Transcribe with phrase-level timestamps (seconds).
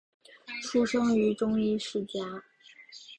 [0.63, 2.43] 出生于中医世家。